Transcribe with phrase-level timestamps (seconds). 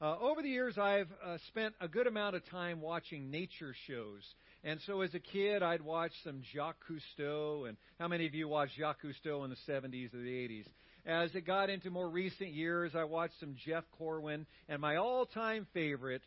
[0.00, 4.22] Uh, over the years, I've uh, spent a good amount of time watching nature shows.
[4.62, 7.68] And so as a kid, I'd watch some Jacques Cousteau.
[7.68, 10.66] And how many of you watched Jacques Cousteau in the 70s or the 80s?
[11.04, 14.46] As it got into more recent years, I watched some Jeff Corwin.
[14.68, 16.22] And my all time favorite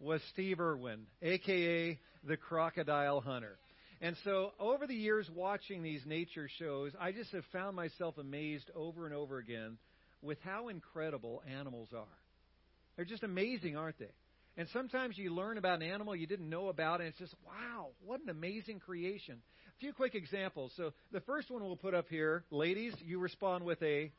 [0.00, 3.58] was Steve Irwin, aka the Crocodile Hunter.
[4.00, 8.70] And so, over the years watching these nature shows, I just have found myself amazed
[8.74, 9.76] over and over again
[10.22, 12.23] with how incredible animals are.
[12.96, 14.10] They're just amazing, aren't they?
[14.56, 17.88] And sometimes you learn about an animal you didn't know about, and it's just, wow,
[18.04, 19.38] what an amazing creation.
[19.66, 20.72] A few quick examples.
[20.76, 24.12] So, the first one we'll put up here, ladies, you respond with a.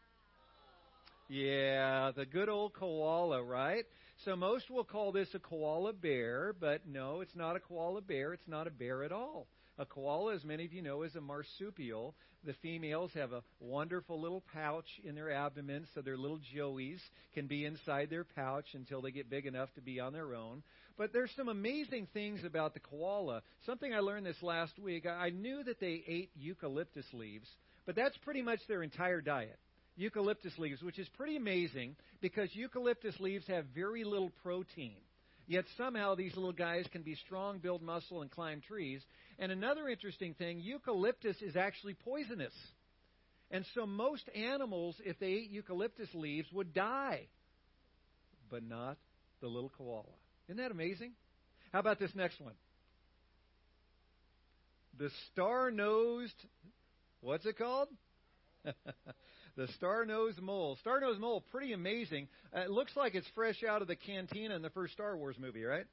[1.30, 3.86] Yeah, the good old koala, right?
[4.24, 8.32] So most will call this a koala bear, but no, it's not a koala bear.
[8.32, 9.48] It's not a bear at all.
[9.78, 12.16] A koala, as many of you know, is a marsupial.
[12.46, 17.00] The females have a wonderful little pouch in their abdomen, so their little joeys
[17.34, 20.64] can be inside their pouch until they get big enough to be on their own.
[20.98, 23.42] But there's some amazing things about the koala.
[23.66, 25.06] Something I learned this last week.
[25.06, 27.50] I knew that they ate eucalyptus leaves,
[27.86, 29.60] but that's pretty much their entire diet
[29.98, 34.98] eucalyptus leaves, which is pretty amazing because eucalyptus leaves have very little protein.
[35.48, 39.02] Yet somehow these little guys can be strong, build muscle, and climb trees.
[39.38, 42.54] And another interesting thing eucalyptus is actually poisonous.
[43.52, 47.28] And so most animals, if they ate eucalyptus leaves, would die.
[48.50, 48.98] But not
[49.42, 50.04] the little koala.
[50.48, 51.12] Isn't that amazing?
[51.72, 52.54] How about this next one?
[54.98, 56.34] The star nosed,
[57.22, 57.90] what's it called?
[59.56, 60.78] the star-nosed mole.
[60.82, 62.28] Star-nosed mole, pretty amazing.
[62.56, 65.38] Uh, it looks like it's fresh out of the cantina in the first Star Wars
[65.40, 65.86] movie, right?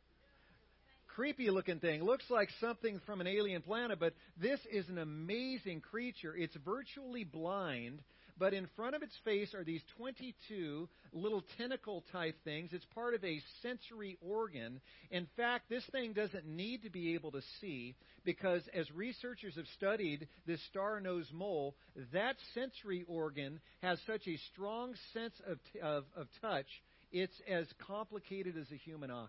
[1.14, 2.02] creepy looking thing.
[2.02, 6.34] Looks like something from an alien planet, but this is an amazing creature.
[6.34, 8.00] It's virtually blind,
[8.38, 12.70] but in front of its face are these 22 little tentacle type things.
[12.72, 14.80] It's part of a sensory organ.
[15.10, 19.66] In fact, this thing doesn't need to be able to see because as researchers have
[19.76, 21.76] studied this star-nosed mole,
[22.12, 26.66] that sensory organ has such a strong sense of, t- of, of touch,
[27.10, 29.26] it's as complicated as a human eye.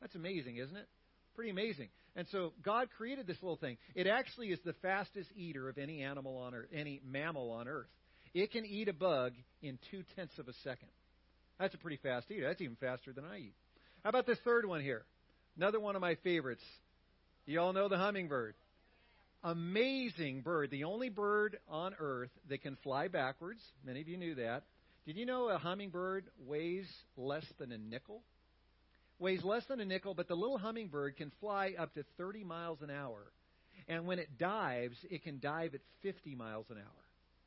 [0.00, 0.88] That's amazing, isn't it?
[1.34, 1.88] Pretty amazing.
[2.14, 3.76] And so God created this little thing.
[3.94, 7.88] It actually is the fastest eater of any animal on earth, any mammal on earth.
[8.36, 9.32] It can eat a bug
[9.62, 10.88] in two tenths of a second.
[11.58, 12.46] That's a pretty fast eater.
[12.46, 13.54] That's even faster than I eat.
[14.04, 15.06] How about this third one here?
[15.56, 16.62] Another one of my favorites.
[17.46, 18.54] You all know the hummingbird.
[19.42, 20.70] Amazing bird.
[20.70, 23.62] The only bird on earth that can fly backwards.
[23.86, 24.64] Many of you knew that.
[25.06, 26.86] Did you know a hummingbird weighs
[27.16, 28.20] less than a nickel?
[29.18, 32.82] Weighs less than a nickel, but the little hummingbird can fly up to 30 miles
[32.82, 33.32] an hour.
[33.88, 37.05] And when it dives, it can dive at 50 miles an hour.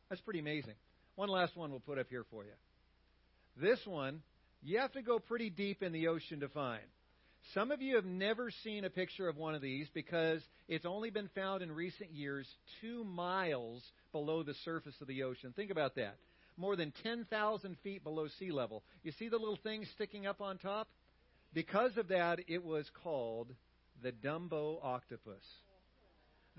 [0.09, 0.73] That's pretty amazing.
[1.15, 2.51] One last one we'll put up here for you.
[3.61, 4.21] This one,
[4.61, 6.83] you have to go pretty deep in the ocean to find.
[7.53, 11.09] Some of you have never seen a picture of one of these because it's only
[11.09, 12.47] been found in recent years
[12.81, 15.53] two miles below the surface of the ocean.
[15.55, 16.17] Think about that.
[16.57, 18.83] More than 10,000 feet below sea level.
[19.03, 20.89] You see the little thing sticking up on top?
[21.53, 23.47] Because of that, it was called
[24.03, 25.43] the Dumbo octopus.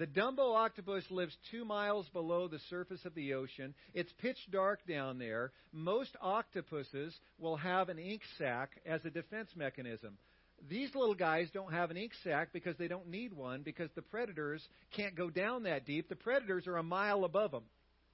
[0.00, 3.74] The Dumbo octopus lives two miles below the surface of the ocean.
[3.92, 5.52] It's pitch dark down there.
[5.74, 10.16] Most octopuses will have an ink sac as a defense mechanism.
[10.70, 14.00] These little guys don't have an ink sac because they don't need one because the
[14.00, 14.66] predators
[14.96, 16.08] can't go down that deep.
[16.08, 17.64] The predators are a mile above them.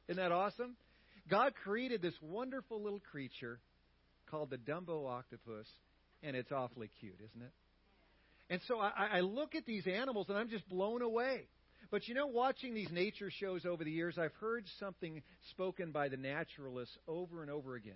[0.09, 0.75] Isn't that awesome?
[1.31, 3.61] God created this wonderful little creature
[4.29, 5.69] called the Dumbo octopus,
[6.25, 7.53] and it's awfully cute, isn't it?
[8.51, 11.47] And so I, I look at these animals and I'm just blown away.
[11.91, 16.09] But you know, watching these nature shows over the years, I've heard something spoken by
[16.09, 17.95] the naturalists over and over again.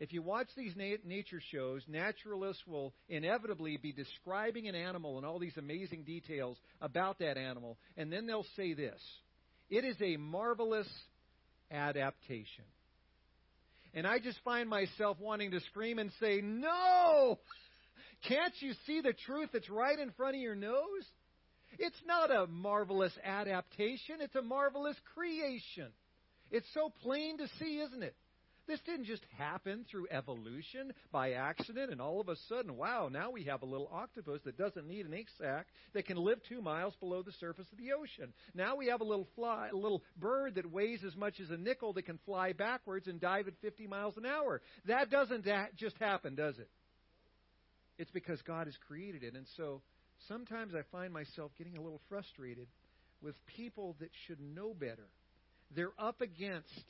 [0.00, 5.26] If you watch these na- nature shows, naturalists will inevitably be describing an animal and
[5.26, 9.00] all these amazing details about that animal, and then they'll say this
[9.68, 10.88] It is a marvelous
[11.70, 12.64] adaptation.
[13.92, 17.38] And I just find myself wanting to scream and say, No!
[18.28, 21.06] Can't you see the truth that's right in front of your nose?
[21.82, 25.88] It's not a marvelous adaptation, it's a marvelous creation.
[26.50, 28.14] It's so plain to see, isn't it?
[28.66, 33.30] This didn't just happen through evolution by accident, and all of a sudden, wow, now
[33.30, 36.60] we have a little octopus that doesn't need an ink sac that can live two
[36.60, 38.34] miles below the surface of the ocean.
[38.54, 41.56] Now we have a little fly, a little bird that weighs as much as a
[41.56, 44.60] nickel that can fly backwards and dive at 50 miles an hour.
[44.86, 45.46] That doesn't
[45.76, 46.68] just happen, does it?
[47.98, 49.80] It's because God has created it, and so
[50.28, 52.68] sometimes I find myself getting a little frustrated
[53.22, 55.08] with people that should know better.
[55.74, 56.84] They're up against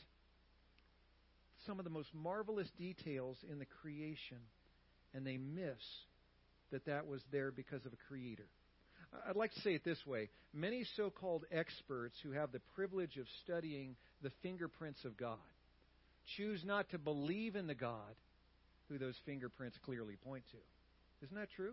[1.67, 4.39] some of the most marvelous details in the creation,
[5.15, 5.83] and they miss
[6.71, 8.47] that that was there because of a creator.
[9.29, 13.17] I'd like to say it this way many so called experts who have the privilege
[13.17, 15.39] of studying the fingerprints of God
[16.37, 18.15] choose not to believe in the God
[18.89, 21.27] who those fingerprints clearly point to.
[21.27, 21.73] Isn't that true?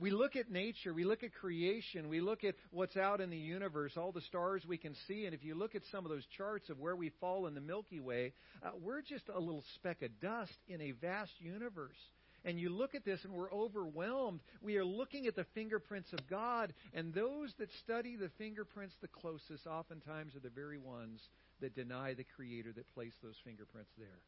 [0.00, 3.36] We look at nature, we look at creation, we look at what's out in the
[3.36, 6.24] universe, all the stars we can see, and if you look at some of those
[6.36, 10.02] charts of where we fall in the Milky Way, uh, we're just a little speck
[10.02, 11.98] of dust in a vast universe.
[12.44, 14.38] And you look at this and we're overwhelmed.
[14.62, 19.08] We are looking at the fingerprints of God, and those that study the fingerprints the
[19.08, 21.20] closest oftentimes are the very ones
[21.60, 24.20] that deny the Creator that placed those fingerprints there.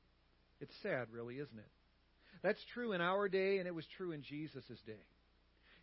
[0.61, 1.70] It's sad, really, isn't it?
[2.43, 5.05] That's true in our day, and it was true in Jesus' day.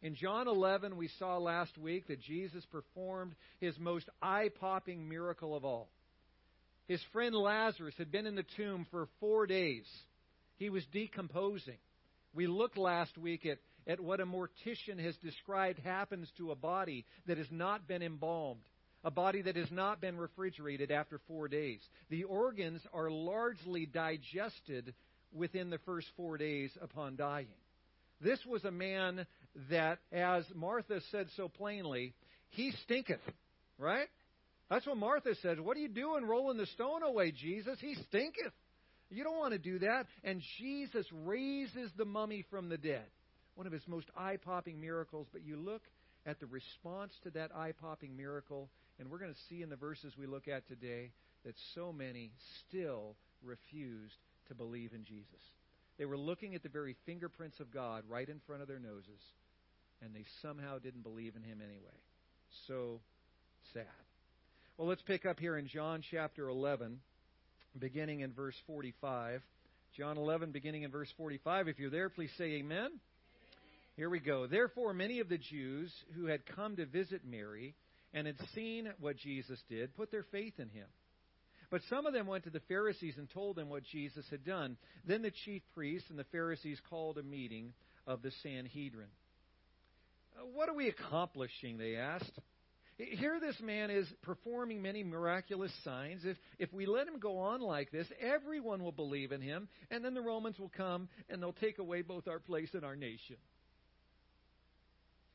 [0.02, 5.56] In John 11, we saw last week that Jesus performed his most eye popping miracle
[5.56, 5.90] of all.
[6.88, 9.86] His friend Lazarus had been in the tomb for four days.
[10.58, 11.78] He was decomposing.
[12.34, 13.58] We looked last week at,
[13.88, 18.62] at what a mortician has described happens to a body that has not been embalmed,
[19.04, 21.80] a body that has not been refrigerated after four days.
[22.10, 24.94] The organs are largely digested
[25.34, 27.48] within the first four days upon dying.
[28.22, 29.28] This was a man
[29.70, 32.14] that, as Martha said so plainly,
[32.50, 33.22] he stinketh,
[33.78, 34.08] right?
[34.70, 35.58] That's what Martha says.
[35.60, 37.78] What are you doing rolling the stone away, Jesus?
[37.80, 38.54] He stinketh.
[39.10, 40.08] You don't want to do that.
[40.24, 43.06] And Jesus raises the mummy from the dead.
[43.56, 45.28] One of his most eye popping miracles.
[45.32, 45.82] But you look
[46.26, 48.70] at the response to that eye popping miracle,
[49.00, 51.12] and we're going to see in the verses we look at today
[51.46, 52.32] that so many
[52.68, 54.18] still refused
[54.50, 55.42] to believe in Jesus.
[55.98, 59.22] They were looking at the very fingerprints of God right in front of their noses,
[60.04, 61.98] and they somehow didn't believe in him anyway.
[62.68, 63.00] So
[63.74, 63.86] sad.
[64.78, 67.00] Well, let's pick up here in John chapter 11,
[67.80, 69.42] beginning in verse 45.
[69.98, 71.68] John 11, beginning in verse 45.
[71.68, 72.78] If you're there, please say amen.
[72.78, 72.92] amen.
[73.96, 74.46] Here we go.
[74.46, 77.74] Therefore, many of the Jews who had come to visit Mary
[78.14, 80.86] and had seen what Jesus did put their faith in him.
[81.70, 84.78] But some of them went to the Pharisees and told them what Jesus had done.
[85.06, 87.74] Then the chief priests and the Pharisees called a meeting
[88.06, 89.10] of the Sanhedrin.
[90.38, 91.78] Uh, what are we accomplishing?
[91.78, 92.40] They asked.
[92.98, 96.22] Here, this man is performing many miraculous signs.
[96.26, 100.04] If, if we let him go on like this, everyone will believe in him, and
[100.04, 103.36] then the Romans will come and they'll take away both our place and our nation.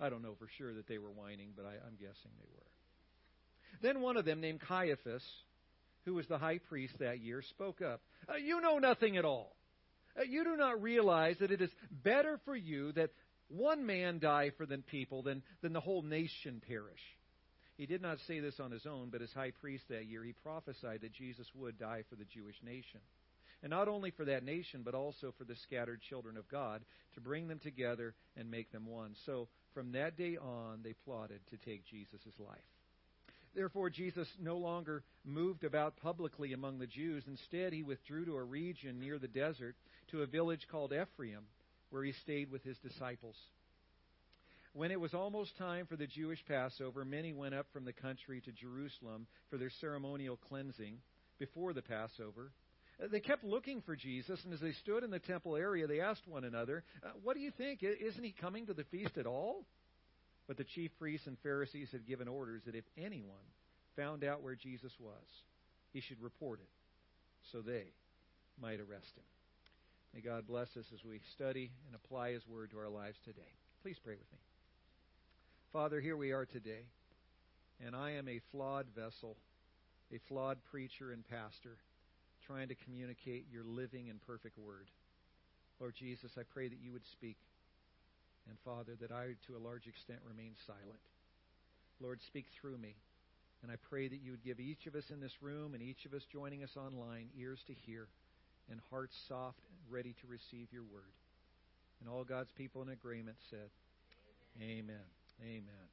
[0.00, 2.62] I don't know for sure that they were whining, but I, I'm guessing they were.
[3.80, 5.22] Then one of them, named Caiaphas,
[6.04, 8.00] who was the high priest that year, spoke up.
[8.28, 9.54] Uh, you know nothing at all.
[10.18, 13.10] Uh, you do not realize that it is better for you that
[13.52, 17.00] one man die for the people then, than the whole nation perish.
[17.76, 20.32] He did not say this on his own, but as high priest that year, he
[20.32, 23.00] prophesied that Jesus would die for the Jewish nation.
[23.62, 26.82] And not only for that nation, but also for the scattered children of God,
[27.14, 29.14] to bring them together and make them one.
[29.24, 32.58] So from that day on, they plotted to take Jesus' life.
[33.54, 37.22] Therefore, Jesus no longer moved about publicly among the Jews.
[37.26, 39.76] Instead, he withdrew to a region near the desert,
[40.10, 41.44] to a village called Ephraim,
[41.92, 43.36] where he stayed with his disciples.
[44.72, 48.40] When it was almost time for the Jewish Passover, many went up from the country
[48.40, 50.96] to Jerusalem for their ceremonial cleansing
[51.38, 52.50] before the Passover.
[53.02, 56.00] Uh, they kept looking for Jesus, and as they stood in the temple area, they
[56.00, 57.82] asked one another, uh, What do you think?
[57.82, 59.66] Isn't he coming to the feast at all?
[60.48, 63.36] But the chief priests and Pharisees had given orders that if anyone
[63.96, 65.26] found out where Jesus was,
[65.92, 66.68] he should report it
[67.52, 67.92] so they
[68.58, 69.24] might arrest him.
[70.14, 73.40] May God bless us as we study and apply his word to our lives today.
[73.82, 74.38] Please pray with me.
[75.72, 76.84] Father, here we are today,
[77.84, 79.36] and I am a flawed vessel,
[80.12, 81.78] a flawed preacher and pastor,
[82.46, 84.90] trying to communicate your living and perfect word.
[85.80, 87.38] Lord Jesus, I pray that you would speak
[88.48, 91.02] and Father, that I, to a large extent, remain silent.
[92.00, 92.96] Lord, speak through me.
[93.62, 96.04] And I pray that you would give each of us in this room and each
[96.04, 98.08] of us joining us online ears to hear
[98.72, 101.14] and hearts soft and ready to receive your word.
[102.00, 103.70] And all God's people in agreement said,
[104.60, 104.80] Amen.
[104.80, 104.96] Amen.
[105.42, 105.88] Amen.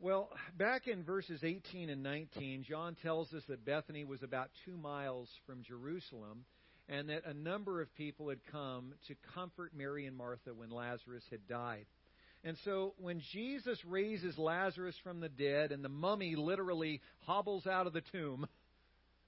[0.00, 4.78] Well, back in verses 18 and 19, John tells us that Bethany was about two
[4.78, 6.46] miles from Jerusalem
[6.88, 11.22] and that a number of people had come to comfort Mary and Martha when Lazarus
[11.30, 11.84] had died.
[12.42, 17.86] And so when Jesus raises Lazarus from the dead and the mummy literally hobbles out
[17.86, 18.46] of the tomb,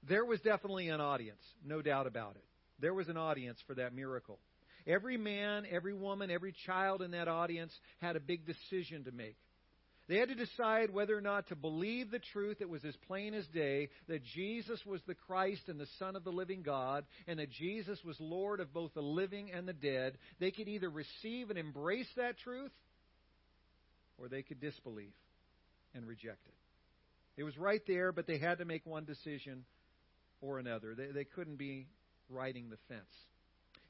[0.09, 2.45] there was definitely an audience, no doubt about it.
[2.83, 4.39] There was an audience for that miracle.
[4.87, 9.37] Every man, every woman, every child in that audience had a big decision to make.
[10.09, 13.35] They had to decide whether or not to believe the truth that was as plain
[13.35, 17.39] as day that Jesus was the Christ and the Son of the living God, and
[17.39, 20.19] that Jesus was Lord of both the living and the dead.
[20.41, 22.73] They could either receive and embrace that truth,
[24.19, 25.15] or they could disbelieve
[25.95, 27.41] and reject it.
[27.41, 29.65] It was right there, but they had to make one decision
[30.41, 30.97] or another.
[30.97, 31.87] They, they couldn't be
[32.33, 33.13] riding the fence.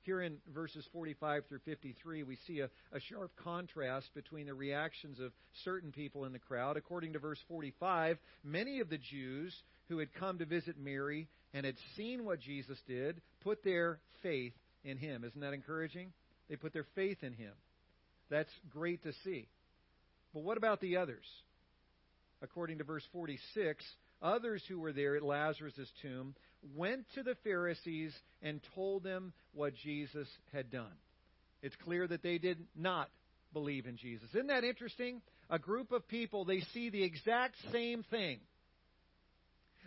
[0.03, 5.21] Here in verses 45 through 53, we see a, a, sharp contrast between the reactions
[5.21, 5.31] of
[5.65, 6.77] certain people in the crowd.
[6.77, 9.55] According to verse 45, many of the Jews
[9.89, 14.55] who had come to visit Mary and had seen what Jesus did put their faith
[14.83, 15.23] in him.
[15.23, 16.13] Isn't that encouraging?
[16.49, 17.53] They put their faith in him.
[18.29, 19.47] That's great to see.
[20.35, 21.25] But what about the others?
[22.43, 23.85] According to verse 46,
[24.21, 26.35] others who were there at Lazarus' tomb
[26.77, 30.93] went to the Pharisees and told them what Jesus had done.
[31.63, 33.09] It's clear that they did not
[33.53, 34.29] believe in Jesus.
[34.31, 35.23] Isn't that interesting?
[35.51, 38.41] A group of people, they see the exact same thing.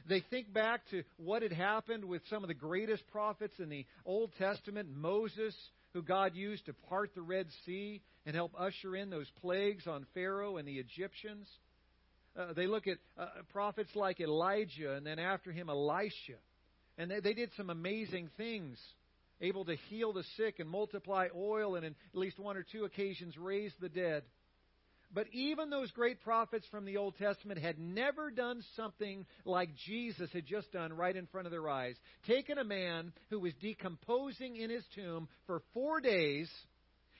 [0.08, 3.86] They think back to what had happened with some of the greatest prophets in the
[4.05, 5.55] Old Testament Moses,
[5.94, 10.05] who God used to part the Red Sea and help usher in those plagues on
[10.13, 11.48] Pharaoh and the Egyptians.
[12.38, 16.38] Uh, they look at uh, prophets like Elijah and then after him Elisha.
[16.98, 18.78] And they, they did some amazing things,
[19.42, 22.86] able to heal the sick and multiply oil and in at least one or two
[22.86, 24.24] occasions raise the dead.
[25.14, 30.30] But even those great prophets from the Old Testament had never done something like Jesus
[30.34, 31.96] had just done right in front of their eyes.
[32.28, 36.50] Taken a man who was decomposing in his tomb for four days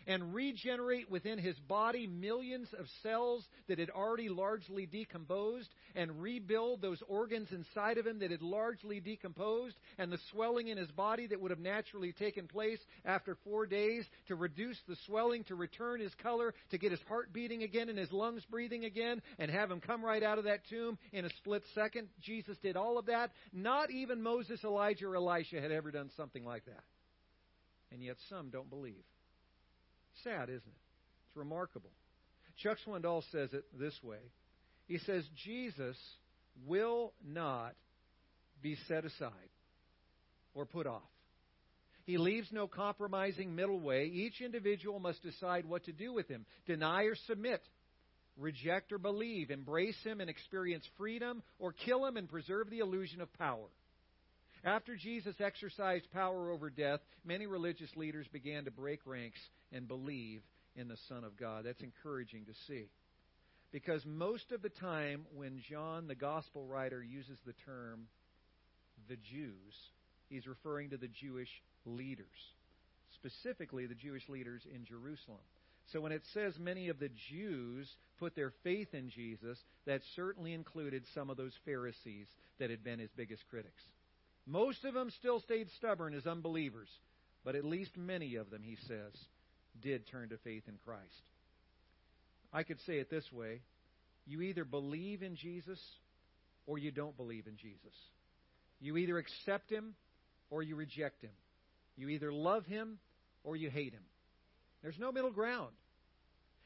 [0.08, 6.82] and regenerate within his body millions of cells that had already largely decomposed and rebuild
[6.82, 11.28] those organs inside of him that had largely decomposed and the swelling in his body
[11.28, 16.00] that would have naturally taken place after four days to reduce the swelling, to return
[16.00, 19.72] his color, to get his heart beating again and his lungs breathing again and have
[19.72, 22.08] him come right out of that tomb in a split second.
[22.22, 23.32] Jesus did all of that.
[23.54, 26.84] Not even Moses, Elijah, or Elisha had ever done something like that.
[27.92, 29.04] And yet some don't believe.
[30.24, 30.82] Sad, isn't it?
[31.28, 31.92] It's remarkable.
[32.58, 34.20] Chuck Swindoll says it this way
[34.88, 35.98] He says, Jesus
[36.66, 37.76] will not
[38.62, 39.32] be set aside
[40.54, 41.02] or put off.
[42.06, 44.06] He leaves no compromising middle way.
[44.06, 47.62] Each individual must decide what to do with him deny or submit,
[48.38, 53.22] reject or believe, embrace him and experience freedom, or kill him and preserve the illusion
[53.22, 53.68] of power.
[54.64, 59.40] After Jesus exercised power over death, many religious leaders began to break ranks
[59.76, 60.42] and believe
[60.76, 61.66] in the Son of God.
[61.66, 62.90] That's encouraging to see.
[63.72, 68.08] Because most of the time, when John, the gospel writer, uses the term
[69.10, 69.76] the Jews,
[70.30, 71.50] he's referring to the Jewish
[71.86, 72.26] leaders,
[73.16, 75.42] specifically the Jewish leaders in Jerusalem.
[75.92, 80.54] So when it says many of the Jews put their faith in Jesus, that certainly
[80.54, 82.28] included some of those Pharisees
[82.60, 83.84] that had been his biggest critics.
[84.48, 86.90] Most of them still stayed stubborn as unbelievers,
[87.44, 89.14] but at least many of them, he says,
[89.82, 91.04] did turn to faith in Christ.
[92.54, 93.62] I could say it this way
[94.26, 95.80] you either believe in Jesus
[96.66, 97.94] or you don't believe in Jesus.
[98.80, 99.96] You either accept him
[100.50, 101.32] or you reject him.
[101.96, 102.98] You either love him
[103.44, 104.04] or you hate him.
[104.82, 105.74] There's no middle ground.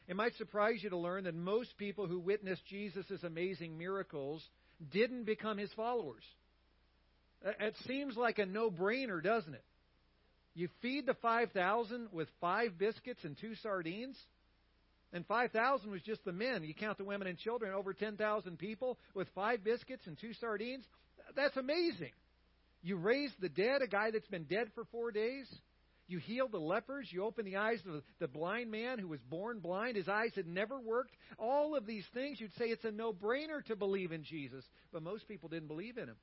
[0.08, 4.44] It might surprise you to learn that most people who witnessed Jesus' amazing miracles
[4.92, 6.24] didn't become his followers.
[7.44, 9.64] It seems like a no brainer, doesn't it?
[10.60, 14.18] You feed the 5,000 with five biscuits and two sardines?
[15.14, 16.66] And 5,000 was just the men.
[16.66, 20.84] You count the women and children, over 10,000 people with five biscuits and two sardines?
[21.34, 22.12] That's amazing.
[22.82, 25.48] You raise the dead, a guy that's been dead for four days.
[26.10, 27.08] You heal the lepers.
[27.10, 29.96] You open the eyes of the blind man who was born blind.
[29.96, 31.16] His eyes had never worked.
[31.38, 34.66] All of these things, you'd say it's a no brainer to believe in Jesus.
[34.92, 36.18] But most people didn't believe in him.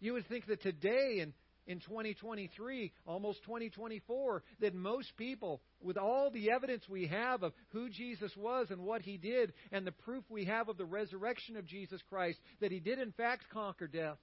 [0.00, 1.32] You would think that today in,
[1.66, 7.88] in 2023, almost 2024, that most people, with all the evidence we have of who
[7.88, 11.66] Jesus was and what he did, and the proof we have of the resurrection of
[11.66, 14.18] Jesus Christ, that he did in fact conquer death,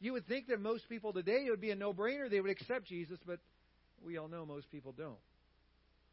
[0.00, 2.30] you would think that most people today it would be a no brainer.
[2.30, 3.40] They would accept Jesus, but
[4.04, 5.16] we all know most people don't.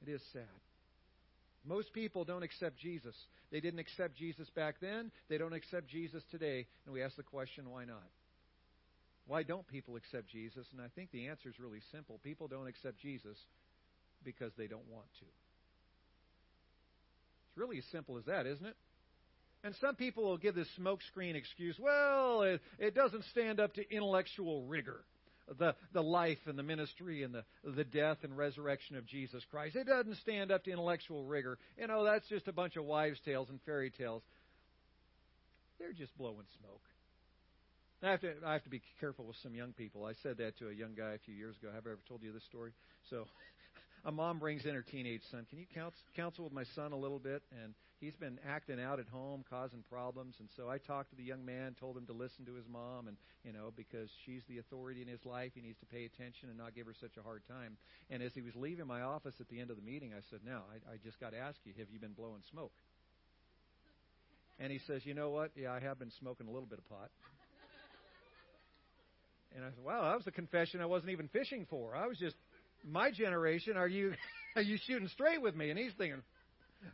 [0.02, 0.44] It is sad.
[1.66, 3.16] Most people don't accept Jesus.
[3.52, 5.12] They didn't accept Jesus back then.
[5.30, 6.66] They don't accept Jesus today.
[6.86, 8.04] And we ask the question, why not?
[9.28, 10.66] Why don't people accept Jesus?
[10.74, 12.20] And I think the answer is really simple.
[12.24, 13.38] People don't accept Jesus
[14.24, 15.26] because they don't want to.
[17.50, 18.76] It's really as simple as that, isn't it?
[19.64, 23.94] And some people will give this smokescreen excuse, well, it, it doesn't stand up to
[23.94, 25.06] intellectual rigor.
[25.60, 29.76] the, the life and the ministry and the, the death and resurrection of Jesus Christ.
[29.76, 31.58] It doesn't stand up to intellectual rigor.
[31.78, 34.24] You know, that's just a bunch of wives' tales and fairy tales.
[35.80, 36.82] They're just blowing smoke.
[38.04, 40.04] I have to I have to be careful with some young people.
[40.04, 41.70] I said that to a young guy a few years ago.
[41.74, 42.74] Have I ever told you this story?
[43.10, 43.24] So
[44.06, 45.46] a mom brings in her teenage son.
[45.50, 47.44] Can you counsel counsel with my son a little bit?
[47.64, 50.36] And he's been acting out at home, causing problems.
[50.40, 53.08] And so I talked to the young man, told him to listen to his mom,
[53.08, 56.50] and you know because she's the authority in his life, he needs to pay attention
[56.50, 57.78] and not give her such a hard time.
[58.10, 60.42] And as he was leaving my office at the end of the meeting, I said,
[60.46, 62.76] "Now I, I just got to ask you, have you been blowing smoke?"
[64.60, 65.52] And he says, "You know what?
[65.56, 67.08] Yeah, I have been smoking a little bit of pot."
[69.56, 71.96] And I said, "Wow, that was a confession I wasn't even fishing for.
[71.96, 72.36] I was just
[72.84, 74.14] my generation, are you
[74.56, 75.70] are you shooting straight with me?
[75.70, 76.22] And he's thinking,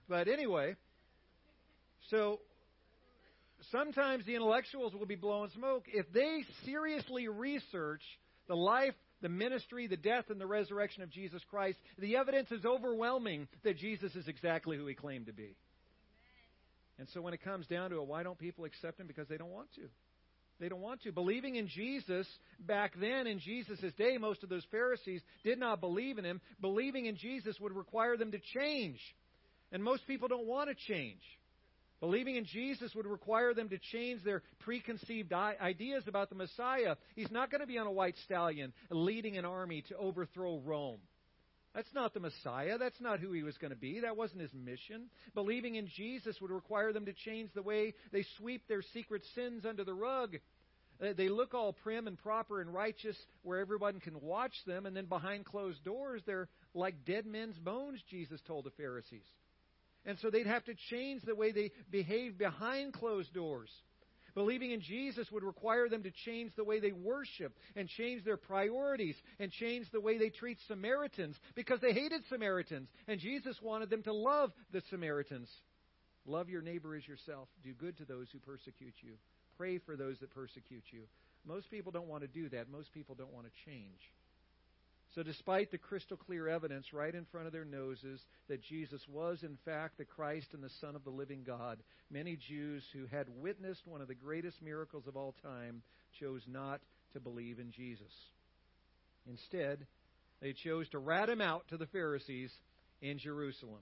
[0.07, 0.75] but anyway,
[2.09, 2.39] so
[3.71, 8.01] sometimes the intellectuals will be blowing smoke if they seriously research
[8.47, 11.77] the life, the ministry, the death, and the resurrection of Jesus Christ.
[11.97, 15.55] The evidence is overwhelming that Jesus is exactly who he claimed to be.
[16.97, 19.07] And so when it comes down to it, why don't people accept him?
[19.07, 19.81] Because they don't want to.
[20.59, 21.11] They don't want to.
[21.11, 22.27] Believing in Jesus
[22.59, 26.41] back then, in Jesus' day, most of those Pharisees did not believe in him.
[26.59, 28.99] Believing in Jesus would require them to change.
[29.71, 31.21] And most people don't want to change.
[31.99, 36.95] Believing in Jesus would require them to change their preconceived ideas about the Messiah.
[37.15, 40.99] He's not going to be on a white stallion leading an army to overthrow Rome.
[41.75, 42.77] That's not the Messiah.
[42.77, 43.99] That's not who he was going to be.
[43.99, 45.09] That wasn't his mission.
[45.35, 49.65] Believing in Jesus would require them to change the way they sweep their secret sins
[49.65, 50.35] under the rug.
[51.01, 54.95] Uh, they look all prim and proper and righteous where everyone can watch them, and
[54.95, 59.23] then behind closed doors, they're like dead men's bones, Jesus told the Pharisees.
[60.05, 63.69] And so they'd have to change the way they behave behind closed doors.
[64.35, 68.37] Believing in Jesus would require them to change the way they worship and change their
[68.37, 72.89] priorities and change the way they treat Samaritans because they hated Samaritans.
[73.07, 75.49] And Jesus wanted them to love the Samaritans.
[76.25, 77.47] Love your neighbor as yourself.
[77.63, 79.13] Do good to those who persecute you.
[79.57, 81.01] Pray for those that persecute you.
[81.45, 82.69] Most people don't want to do that.
[82.69, 83.99] Most people don't want to change.
[85.15, 89.41] So, despite the crystal clear evidence right in front of their noses that Jesus was,
[89.41, 91.79] in fact, the Christ and the Son of the living God,
[92.11, 95.81] many Jews who had witnessed one of the greatest miracles of all time
[96.19, 96.81] chose not
[97.13, 98.13] to believe in Jesus.
[99.27, 99.87] Instead,
[100.41, 102.51] they chose to rat him out to the Pharisees
[103.01, 103.81] in Jerusalem.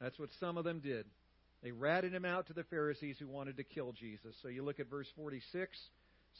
[0.00, 1.06] That's what some of them did.
[1.62, 4.34] They ratted him out to the Pharisees who wanted to kill Jesus.
[4.42, 5.76] So you look at verse 46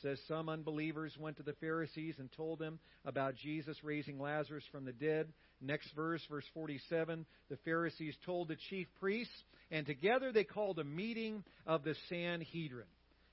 [0.01, 4.85] says some unbelievers went to the Pharisees and told them about Jesus raising Lazarus from
[4.85, 5.29] the dead.
[5.61, 9.33] Next verse, verse 47, the Pharisees told the chief priests,
[9.71, 12.87] and together they called a meeting of the Sanhedrin.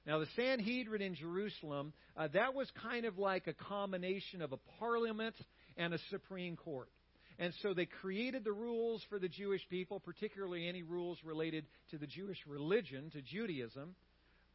[0.05, 4.59] Now, the Sanhedrin in Jerusalem, uh, that was kind of like a combination of a
[4.79, 5.35] parliament
[5.77, 6.89] and a supreme court.
[7.37, 11.97] And so they created the rules for the Jewish people, particularly any rules related to
[11.97, 13.95] the Jewish religion, to Judaism.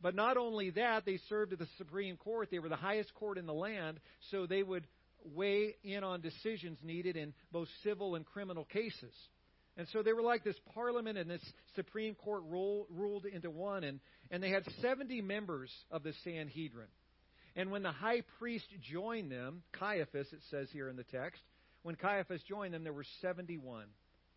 [0.04, 2.50] But not only that, they served at the Supreme Court.
[2.50, 3.98] They were the highest court in the land,
[4.30, 4.86] so they would
[5.34, 9.14] weigh in on decisions needed in both civil and criminal cases.
[9.78, 11.40] And so they were like this parliament and this
[11.74, 13.98] Supreme Court roll, ruled into one, and,
[14.30, 16.88] and they had 70 members of the Sanhedrin.
[17.56, 21.40] And when the high priest joined them, Caiaphas, it says here in the text,
[21.82, 23.86] when Caiaphas joined them, there were 71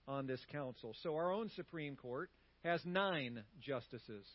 [0.08, 0.96] on this council.
[1.04, 2.30] So our own Supreme Court
[2.64, 4.26] has nine justices.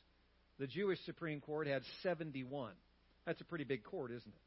[0.59, 2.73] The Jewish Supreme Court had 71.
[3.27, 4.41] That's a pretty big court, isn't it?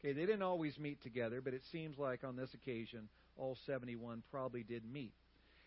[0.00, 4.22] Okay, they didn't always meet together, but it seems like on this occasion, all 71
[4.30, 5.12] probably did meet.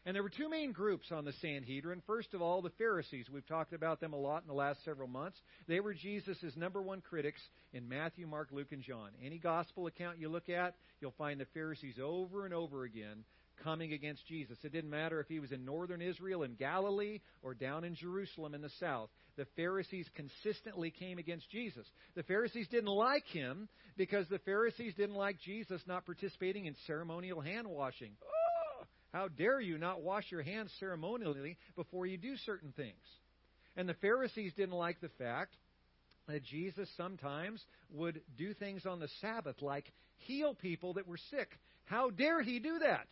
[0.05, 2.01] And there were two main groups on the Sanhedrin.
[2.08, 3.27] First of all, the Pharisees.
[3.32, 5.38] We've talked about them a lot in the last several months.
[5.67, 7.41] They were Jesus' number one critics
[7.73, 9.10] in Matthew, Mark, Luke, and John.
[9.23, 13.25] Any gospel account you look at, you'll find the Pharisees over and over again
[13.63, 14.58] coming against Jesus.
[14.63, 18.54] It didn't matter if he was in northern Israel in Galilee or down in Jerusalem
[18.54, 19.10] in the south.
[19.38, 21.86] The Pharisees consistently came against Jesus.
[22.15, 23.67] The Pharisees didn't like him
[23.98, 28.12] because the Pharisees didn't like Jesus not participating in ceremonial hand washing.
[28.24, 33.06] Oh, how dare you not wash your hands ceremonially before you do certain things?
[33.76, 35.56] And the Pharisees didn't like the fact
[36.28, 41.50] that Jesus sometimes would do things on the Sabbath, like heal people that were sick.
[41.86, 43.08] How dare he do that?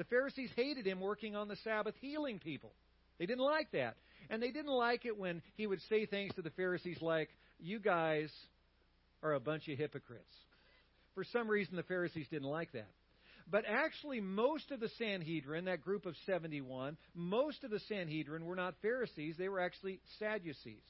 [0.00, 2.72] The Pharisees hated him working on the Sabbath healing people.
[3.18, 3.96] They didn't like that.
[4.30, 7.78] And they didn't like it when he would say things to the Pharisees like, You
[7.78, 8.32] guys
[9.22, 10.32] are a bunch of hypocrites.
[11.14, 12.88] For some reason, the Pharisees didn't like that.
[13.50, 18.56] But actually, most of the Sanhedrin, that group of 71, most of the Sanhedrin were
[18.56, 20.80] not Pharisees, they were actually Sadducees.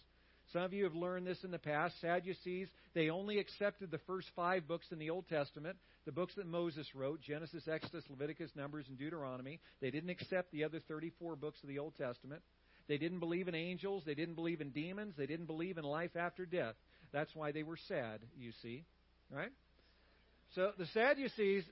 [0.52, 2.00] Some of you have learned this in the past.
[2.00, 6.46] Sadducees, they only accepted the first five books in the Old Testament, the books that
[6.46, 9.60] Moses wrote Genesis, Exodus, Leviticus, Numbers, and Deuteronomy.
[9.80, 12.42] They didn't accept the other 34 books of the Old Testament.
[12.88, 14.02] They didn't believe in angels.
[14.04, 15.14] They didn't believe in demons.
[15.16, 16.74] They didn't believe in life after death.
[17.12, 18.84] That's why they were sad, you see.
[19.30, 19.52] Right?
[20.56, 21.62] So the Sadducees,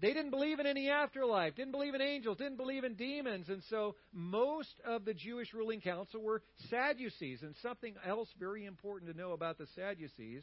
[0.00, 3.48] they didn't believe in any afterlife, didn't believe in angels, didn't believe in demons.
[3.48, 7.42] And so most of the Jewish ruling council were Sadducees.
[7.42, 10.42] And something else very important to know about the Sadducees,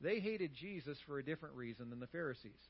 [0.00, 2.60] they hated Jesus for a different reason than the Pharisees.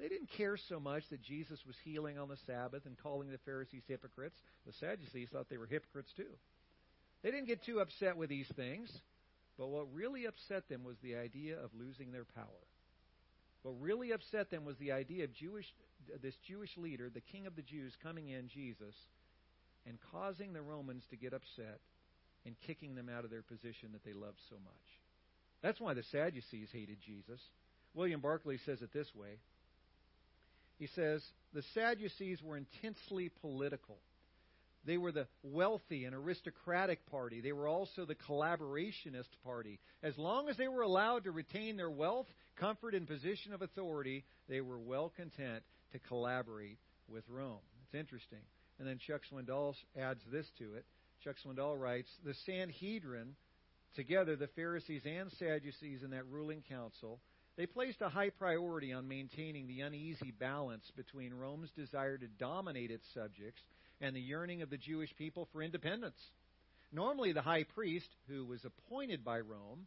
[0.00, 3.38] They didn't care so much that Jesus was healing on the Sabbath and calling the
[3.44, 4.36] Pharisees hypocrites.
[4.66, 6.32] The Sadducees thought they were hypocrites too.
[7.22, 8.90] They didn't get too upset with these things,
[9.58, 12.46] but what really upset them was the idea of losing their power.
[13.62, 15.66] What really upset them was the idea of Jewish,
[16.22, 18.94] this Jewish leader, the king of the Jews, coming in, Jesus,
[19.86, 21.80] and causing the Romans to get upset
[22.46, 24.74] and kicking them out of their position that they loved so much.
[25.62, 27.40] That's why the Sadducees hated Jesus.
[27.94, 29.38] William Barclay says it this way.
[30.78, 33.98] He says, The Sadducees were intensely political.
[34.84, 37.40] They were the wealthy and aristocratic party.
[37.40, 39.78] They were also the collaborationist party.
[40.02, 44.24] As long as they were allowed to retain their wealth, comfort, and position of authority,
[44.48, 45.62] they were well content
[45.92, 47.58] to collaborate with Rome.
[47.84, 48.40] It's interesting.
[48.78, 50.86] And then Chuck Swindoll adds this to it.
[51.22, 53.34] Chuck Swindoll writes The Sanhedrin,
[53.94, 57.20] together the Pharisees and Sadducees in that ruling council,
[57.58, 62.90] they placed a high priority on maintaining the uneasy balance between Rome's desire to dominate
[62.90, 63.60] its subjects
[64.00, 66.18] and the yearning of the Jewish people for independence.
[66.92, 69.86] Normally, the high priest, who was appointed by Rome,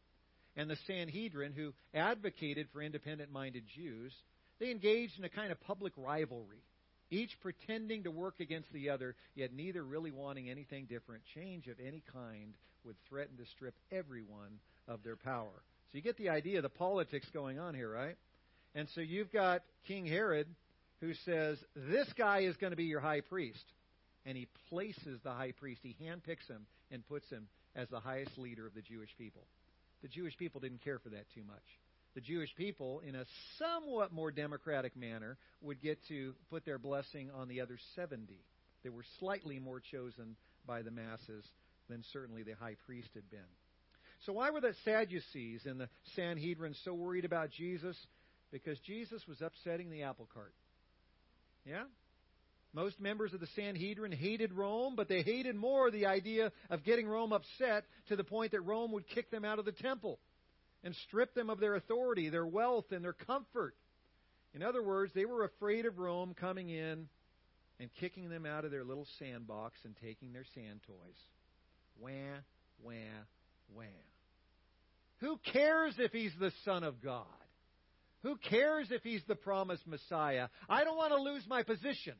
[0.55, 4.13] and the Sanhedrin, who advocated for independent minded Jews,
[4.59, 6.63] they engaged in a kind of public rivalry,
[7.09, 11.23] each pretending to work against the other, yet neither really wanting anything different.
[11.35, 12.53] Change of any kind
[12.85, 15.63] would threaten to strip everyone of their power.
[15.91, 18.15] So you get the idea of the politics going on here, right?
[18.75, 20.47] And so you've got King Herod
[21.01, 23.63] who says, This guy is going to be your high priest
[24.25, 25.81] and he places the high priest.
[25.83, 29.43] He handpicks him and puts him as the highest leader of the Jewish people.
[30.01, 31.63] The Jewish people didn't care for that too much.
[32.15, 33.25] The Jewish people, in a
[33.57, 38.39] somewhat more democratic manner, would get to put their blessing on the other 70.
[38.83, 41.45] They were slightly more chosen by the masses
[41.89, 43.39] than certainly the high priest had been.
[44.25, 47.97] So, why were the Sadducees and the Sanhedrin so worried about Jesus?
[48.51, 50.53] Because Jesus was upsetting the apple cart.
[51.65, 51.83] Yeah?
[52.73, 57.07] Most members of the Sanhedrin hated Rome, but they hated more the idea of getting
[57.07, 60.19] Rome upset to the point that Rome would kick them out of the temple
[60.83, 63.75] and strip them of their authority, their wealth, and their comfort.
[64.55, 67.07] In other words, they were afraid of Rome coming in
[67.79, 71.17] and kicking them out of their little sandbox and taking their sand toys.
[71.99, 72.09] Wah,
[72.81, 72.93] wah,
[73.73, 73.83] wah.
[75.19, 77.25] Who cares if he's the Son of God?
[78.23, 80.47] Who cares if he's the promised Messiah?
[80.67, 82.15] I don't want to lose my position.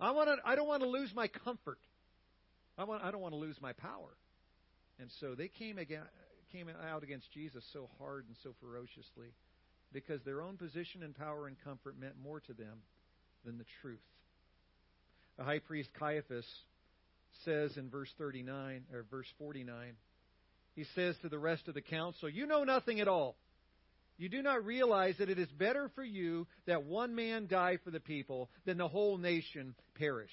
[0.00, 1.78] I want to, I don't want to lose my comfort.
[2.78, 4.16] I want I don't want to lose my power.
[4.98, 6.02] And so they came again,
[6.52, 9.34] came out against Jesus so hard and so ferociously
[9.92, 12.78] because their own position and power and comfort meant more to them
[13.44, 13.98] than the truth.
[15.36, 16.46] The high priest Caiaphas
[17.44, 19.94] says in verse 39 or verse 49
[20.74, 23.36] he says to the rest of the council, "You know nothing at all.
[24.20, 27.90] You do not realize that it is better for you that one man die for
[27.90, 30.30] the people than the whole nation perish.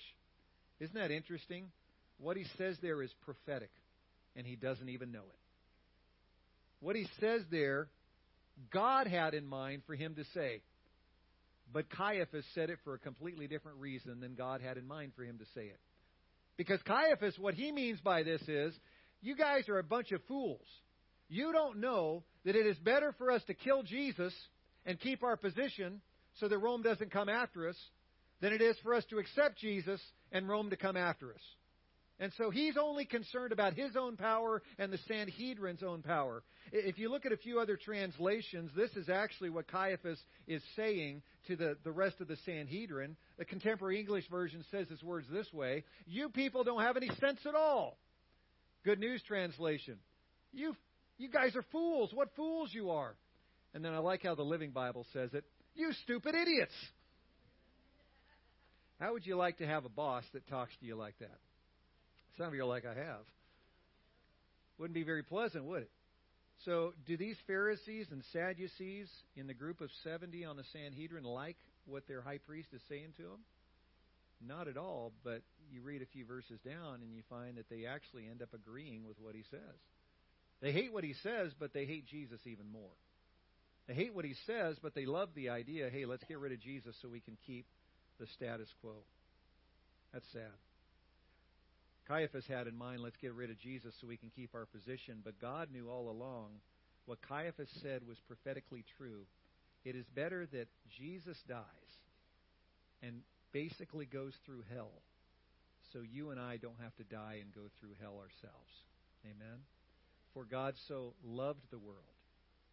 [0.81, 1.71] Isn't that interesting?
[2.19, 3.69] What he says there is prophetic,
[4.35, 5.39] and he doesn't even know it.
[6.81, 7.87] What he says there,
[8.73, 10.59] God had in mind for him to say.
[11.71, 15.23] But Caiaphas said it for a completely different reason than God had in mind for
[15.23, 15.79] him to say it.
[16.57, 18.73] Because Caiaphas, what he means by this is,
[19.21, 20.67] you guys are a bunch of fools.
[21.29, 24.33] You don't know that it is better for us to kill Jesus
[24.85, 25.99] and keep our position
[26.39, 27.75] so that Rome doesn't come after us
[28.39, 29.99] than it is for us to accept Jesus
[30.31, 31.41] and Rome to come after us.
[32.21, 36.41] And so he's only concerned about his own power and the Sanhedrin's own power.
[36.71, 41.23] If you look at a few other translations, this is actually what Caiaphas is saying
[41.47, 43.17] to the, the rest of the Sanhedrin.
[43.37, 47.39] The contemporary English version says his words this way You people don't have any sense
[47.45, 47.97] at all.
[48.85, 49.97] Good News Translation.
[50.53, 50.77] You
[51.17, 52.11] you guys are fools.
[52.13, 53.15] What fools you are.
[53.73, 55.43] And then I like how the Living Bible says it.
[55.75, 56.73] You stupid idiots.
[58.99, 61.37] How would you like to have a boss that talks to you like that?
[62.37, 63.25] Some of you are like, I have.
[64.79, 65.91] Wouldn't be very pleasant, would it?
[66.65, 71.57] So, do these Pharisees and Sadducees in the group of 70 on the Sanhedrin like
[71.85, 73.39] what their high priest is saying to them?
[74.45, 77.85] Not at all, but you read a few verses down and you find that they
[77.85, 79.77] actually end up agreeing with what he says.
[80.61, 82.95] They hate what he says, but they hate Jesus even more.
[83.87, 86.59] They hate what he says, but they love the idea hey, let's get rid of
[86.59, 87.65] Jesus so we can keep
[88.19, 88.95] the status quo.
[90.13, 90.51] That's sad.
[92.07, 95.19] Caiaphas had in mind, let's get rid of Jesus so we can keep our position,
[95.23, 96.51] but God knew all along
[97.05, 99.25] what Caiaphas said was prophetically true.
[99.83, 100.67] It is better that
[100.97, 101.63] Jesus dies
[103.01, 104.91] and basically goes through hell
[105.93, 108.73] so you and I don't have to die and go through hell ourselves.
[109.25, 109.59] Amen?
[110.37, 111.97] For God so loved the world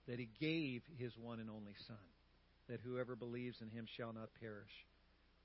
[0.07, 1.96] that he gave his one and only Son,
[2.68, 4.85] that whoever believes in him shall not perish,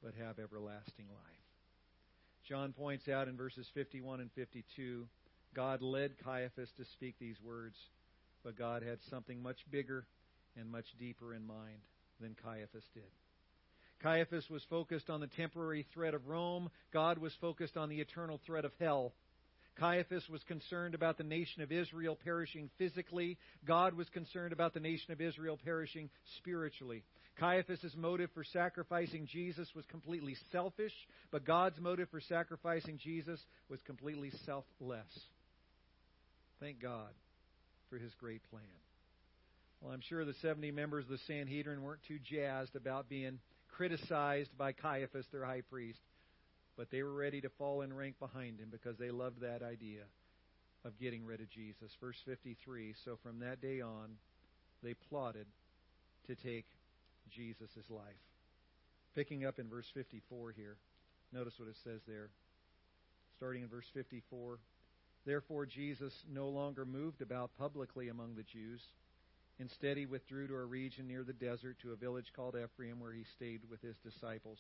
[0.03, 1.45] but have everlasting life.
[2.45, 5.07] John points out in verses 51 and 52
[5.55, 7.77] God led Caiaphas to speak these words,
[8.43, 10.05] but God had something much bigger
[10.57, 11.79] and much deeper in mind
[12.19, 13.03] than Caiaphas did.
[14.03, 16.69] Caiaphas was focused on the temporary threat of Rome.
[16.91, 19.13] God was focused on the eternal threat of hell.
[19.79, 23.37] Caiaphas was concerned about the nation of Israel perishing physically.
[23.65, 27.03] God was concerned about the nation of Israel perishing spiritually.
[27.39, 30.91] Caiaphas' motive for sacrificing Jesus was completely selfish,
[31.31, 33.39] but God's motive for sacrificing Jesus
[33.69, 35.07] was completely selfless.
[36.59, 37.11] Thank God
[37.89, 38.63] for his great plan.
[39.81, 43.39] Well, I'm sure the 70 members of the Sanhedrin weren't too jazzed about being
[43.69, 45.99] criticized by Caiaphas, their high priest,
[46.79, 50.03] but they were ready to fall in rank behind him because they loved that idea
[50.85, 51.91] of getting rid of Jesus.
[51.99, 54.11] Verse 53 So from that day on,
[54.81, 55.45] they plotted
[56.27, 56.67] to take
[57.29, 58.23] Jesus' life.
[59.13, 60.77] Picking up in verse 54 here,
[61.33, 62.29] notice what it says there.
[63.35, 64.59] Starting in verse 54
[65.25, 68.81] Therefore, Jesus no longer moved about publicly among the Jews
[69.59, 73.11] Instead, he withdrew to a region near the desert to a village called Ephraim, where
[73.11, 74.57] he stayed with his disciples.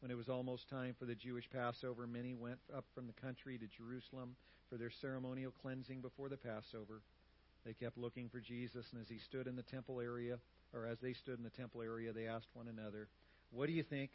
[0.00, 3.58] When it was almost time for the Jewish Passover, many went up from the country
[3.58, 4.34] to Jerusalem
[4.70, 7.02] for their ceremonial cleansing before the Passover.
[7.66, 10.38] They kept looking for Jesus, and as he stood in the temple area,
[10.72, 13.08] or as they stood in the temple area, they asked one another,
[13.50, 14.10] What do you think?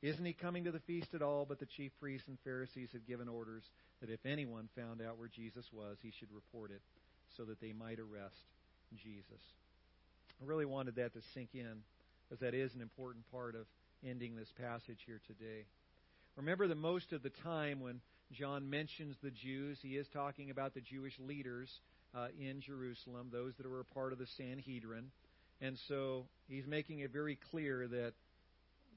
[0.00, 1.44] Isn't he coming to the feast at all?
[1.44, 3.64] But the chief priests and Pharisees had given orders
[4.00, 6.80] that if anyone found out where Jesus was, he should report it,
[7.36, 8.40] so that they might arrest
[8.96, 9.42] Jesus.
[10.40, 11.82] I really wanted that to sink in,
[12.26, 13.66] because that is an important part of
[14.06, 15.64] ending this passage here today.
[16.36, 18.00] Remember that most of the time when
[18.32, 21.68] John mentions the Jews, he is talking about the Jewish leaders
[22.14, 25.10] uh, in Jerusalem, those that were a part of the Sanhedrin.
[25.60, 28.12] And so he's making it very clear that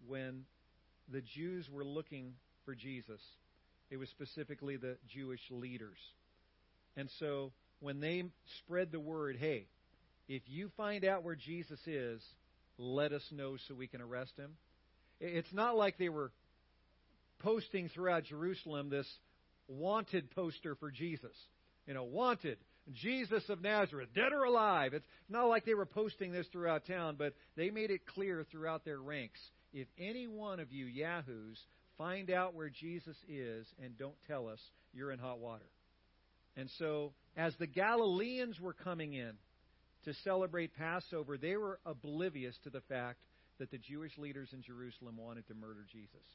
[0.07, 0.45] when
[1.11, 2.33] the Jews were looking
[2.65, 3.19] for Jesus,
[3.89, 5.97] it was specifically the Jewish leaders.
[6.95, 8.23] And so when they
[8.59, 9.65] spread the word, hey,
[10.29, 12.21] if you find out where Jesus is,
[12.77, 14.51] let us know so we can arrest him.
[15.25, 16.31] It's not like they were
[17.39, 19.07] posting throughout Jerusalem this
[19.69, 21.35] wanted poster for Jesus.
[21.87, 22.57] You know, wanted.
[22.91, 24.93] Jesus of Nazareth, dead or alive.
[24.93, 28.83] It's not like they were posting this throughout town, but they made it clear throughout
[28.83, 29.39] their ranks.
[29.71, 31.57] If any one of you yahoos
[31.97, 34.59] find out where Jesus is and don't tell us,
[34.93, 35.69] you're in hot water.
[36.57, 39.31] And so, as the Galileans were coming in,
[40.03, 43.19] to celebrate Passover, they were oblivious to the fact
[43.59, 46.25] that the Jewish leaders in Jerusalem wanted to murder Jesus.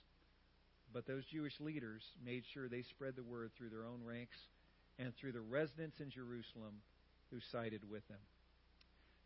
[0.92, 4.36] But those Jewish leaders made sure they spread the word through their own ranks
[4.98, 6.80] and through the residents in Jerusalem
[7.30, 8.18] who sided with them.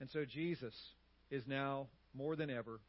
[0.00, 0.74] And so Jesus
[1.30, 2.80] is now, more than ever,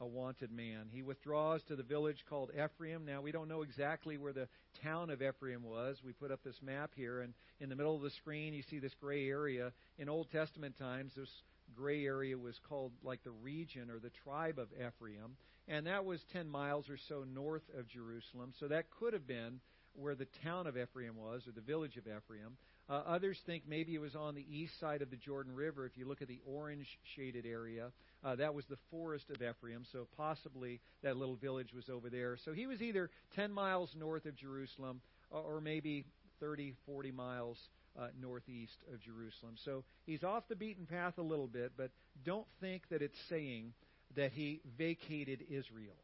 [0.00, 0.88] a wanted man.
[0.90, 3.04] He withdraws to the village called Ephraim.
[3.04, 4.48] Now, we don't know exactly where the
[4.82, 5.98] town of Ephraim was.
[6.04, 8.78] We put up this map here, and in the middle of the screen, you see
[8.78, 9.72] this gray area.
[9.98, 11.30] In Old Testament times, this
[11.76, 15.36] gray area was called like the region or the tribe of Ephraim,
[15.68, 18.52] and that was 10 miles or so north of Jerusalem.
[18.58, 19.60] So that could have been
[19.94, 22.56] where the town of Ephraim was, or the village of Ephraim.
[22.88, 25.86] Uh, others think maybe it was on the east side of the Jordan River.
[25.86, 27.92] If you look at the orange shaded area,
[28.24, 32.36] uh, that was the forest of Ephraim, so possibly that little village was over there.
[32.44, 36.06] So he was either 10 miles north of Jerusalem or, or maybe
[36.40, 37.58] 30, 40 miles
[37.98, 39.54] uh, northeast of Jerusalem.
[39.64, 41.90] So he's off the beaten path a little bit, but
[42.24, 43.72] don't think that it's saying
[44.16, 45.96] that he vacated Israel,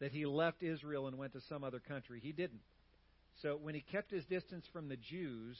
[0.00, 2.20] that he left Israel and went to some other country.
[2.22, 2.60] He didn't.
[3.40, 5.56] So when he kept his distance from the Jews,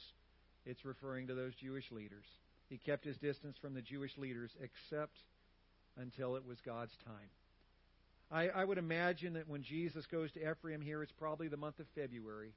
[0.66, 2.24] it's referring to those Jewish leaders.
[2.68, 5.16] He kept his distance from the Jewish leaders except
[5.96, 7.30] until it was God's time.
[8.30, 11.78] I, I would imagine that when Jesus goes to Ephraim here, it's probably the month
[11.80, 12.54] of February.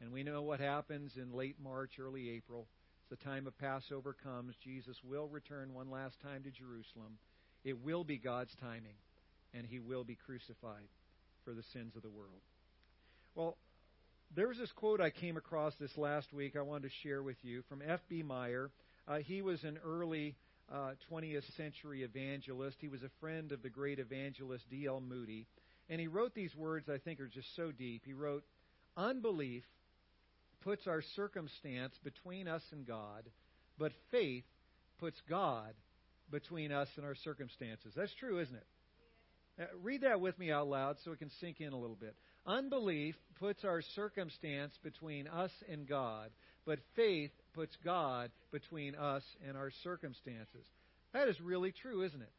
[0.00, 2.66] And we know what happens in late March, early April.
[3.04, 7.18] As the time of Passover comes, Jesus will return one last time to Jerusalem.
[7.64, 8.96] It will be God's timing,
[9.54, 10.88] and he will be crucified
[11.44, 12.42] for the sins of the world.
[13.34, 13.56] Well,
[14.34, 17.36] there was this quote I came across this last week I wanted to share with
[17.42, 18.22] you from F.B.
[18.22, 18.70] Meyer,
[19.08, 20.34] Uh, he was an early
[20.72, 22.76] uh, 20th century evangelist.
[22.80, 25.00] He was a friend of the great evangelist D.L.
[25.00, 25.46] Moody.
[25.88, 28.02] And he wrote these words I think are just so deep.
[28.04, 28.42] He wrote,
[28.96, 29.62] Unbelief
[30.66, 33.22] puts our circumstance between us and God,
[33.78, 34.42] but faith
[34.98, 35.72] puts God
[36.32, 37.92] between us and our circumstances.
[37.94, 38.66] That's true, isn't it?
[39.60, 42.16] Uh, read that with me out loud so it can sink in a little bit.
[42.44, 46.30] Unbelief puts our circumstance between us and God,
[46.66, 50.66] but faith puts God between us and our circumstances.
[51.12, 52.32] That is really true, isn't it?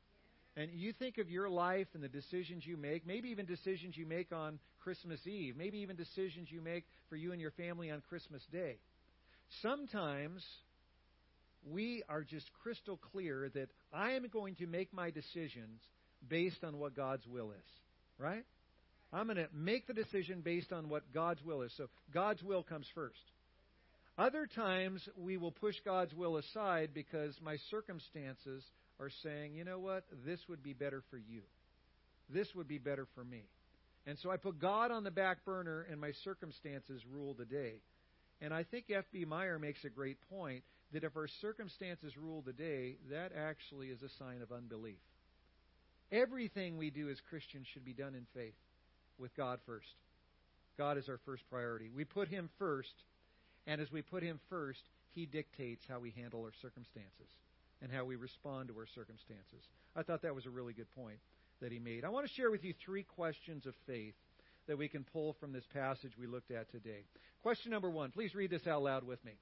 [0.57, 4.07] And you think of your life and the decisions you make, maybe even decisions you
[4.07, 8.01] make on Christmas Eve, maybe even decisions you make for you and your family on
[8.09, 8.77] Christmas Day.
[9.61, 10.43] Sometimes
[11.71, 15.79] we are just crystal clear that I am going to make my decisions
[16.27, 17.69] based on what God's will is.
[18.17, 18.43] Right?
[19.13, 21.71] I'm going to make the decision based on what God's will is.
[21.77, 23.21] So God's will comes first.
[24.17, 28.63] Other times we will push God's will aside because my circumstances
[28.99, 31.41] are saying, you know what, this would be better for you.
[32.29, 33.43] This would be better for me.
[34.05, 37.75] And so I put God on the back burner and my circumstances rule the day.
[38.41, 39.25] And I think F.B.
[39.25, 44.01] Meyer makes a great point that if our circumstances rule the day, that actually is
[44.01, 44.99] a sign of unbelief.
[46.11, 48.55] Everything we do as Christians should be done in faith
[49.17, 49.87] with God first.
[50.77, 51.89] God is our first priority.
[51.93, 52.93] We put Him first,
[53.65, 54.79] and as we put Him first,
[55.15, 57.27] He dictates how we handle our circumstances
[57.81, 59.63] and how we respond to our circumstances.
[59.95, 61.19] I thought that was a really good point
[61.61, 62.03] that he made.
[62.03, 64.13] I want to share with you three questions of faith
[64.67, 67.05] that we can pull from this passage we looked at today.
[67.41, 69.33] Question number one, please read this out loud with me.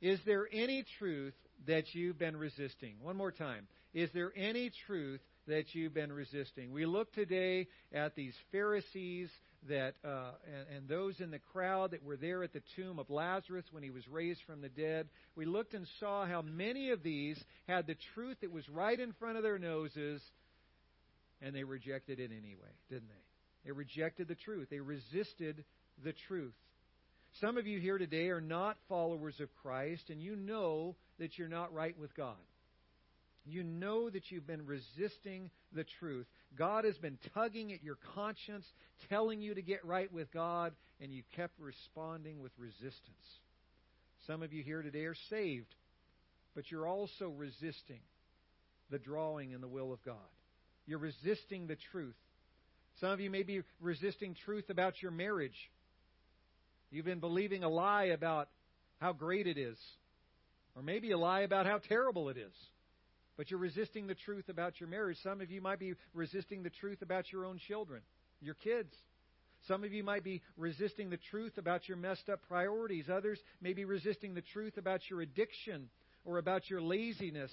[0.00, 1.34] Is there any truth
[1.66, 2.96] that you've been resisting?
[3.00, 3.68] One more time.
[3.94, 6.72] Is there any truth that you've been resisting?
[6.72, 9.28] We look today at these Pharisees
[9.68, 13.10] that uh, and, and those in the crowd that were there at the tomb of
[13.10, 15.08] Lazarus when he was raised from the dead.
[15.36, 19.12] We looked and saw how many of these had the truth that was right in
[19.12, 20.20] front of their noses,
[21.40, 23.64] and they rejected it anyway, didn't they?
[23.64, 24.68] They rejected the truth.
[24.70, 25.64] They resisted
[26.02, 26.54] the truth.
[27.40, 31.48] Some of you here today are not followers of Christ, and you know that you're
[31.48, 32.36] not right with God.
[33.44, 36.26] You know that you've been resisting the truth.
[36.56, 38.64] God has been tugging at your conscience,
[39.08, 43.40] telling you to get right with God, and you kept responding with resistance.
[44.26, 45.74] Some of you here today are saved,
[46.54, 48.00] but you're also resisting
[48.90, 50.16] the drawing and the will of God.
[50.86, 52.14] You're resisting the truth.
[53.00, 55.56] Some of you may be resisting truth about your marriage.
[56.90, 58.48] You've been believing a lie about
[59.00, 59.78] how great it is,
[60.76, 62.52] or maybe a lie about how terrible it is.
[63.36, 65.16] But you're resisting the truth about your marriage.
[65.22, 68.02] Some of you might be resisting the truth about your own children,
[68.40, 68.92] your kids.
[69.68, 73.08] Some of you might be resisting the truth about your messed up priorities.
[73.08, 75.88] Others may be resisting the truth about your addiction
[76.24, 77.50] or about your laziness.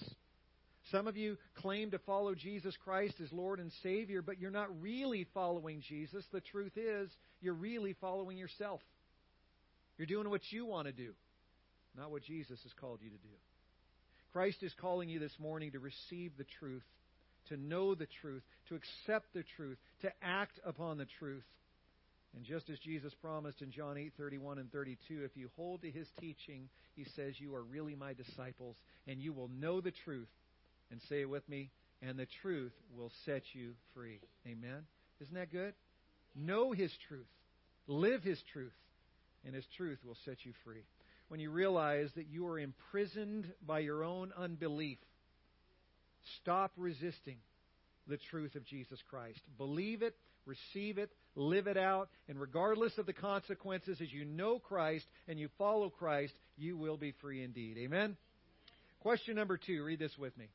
[0.92, 4.82] Some of you claim to follow Jesus Christ as Lord and Savior, but you're not
[4.82, 6.26] really following Jesus.
[6.32, 7.10] The truth is,
[7.42, 8.82] you're really following yourself.
[9.98, 11.14] You're doing what you want to do,
[11.96, 13.49] not what Jesus has called you to do.
[14.32, 16.84] Christ is calling you this morning to receive the truth,
[17.48, 21.44] to know the truth, to accept the truth, to act upon the truth.
[22.36, 26.08] And just as Jesus promised in John 8:31 and 32, if you hold to his
[26.20, 30.30] teaching, he says you are really my disciples and you will know the truth.
[30.92, 34.20] And say it with me, and the truth will set you free.
[34.48, 34.86] Amen.
[35.22, 35.76] Isn't that good?
[36.36, 37.28] Know his truth.
[37.88, 38.74] Live his truth,
[39.46, 40.84] and his truth will set you free
[41.30, 44.98] when you realize that you are imprisoned by your own unbelief.
[46.42, 47.38] Stop resisting
[48.08, 49.40] the truth of Jesus Christ.
[49.58, 50.16] Believe it,
[50.46, 55.40] receive it, live it out, and regardless of the consequences, as you know Christ and
[55.40, 57.78] you follow Christ, you will be free indeed.
[57.78, 58.18] Amen?
[59.02, 60.50] Question number two, read this with me.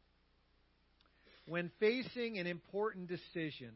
[1.46, 3.70] When facing an important decision,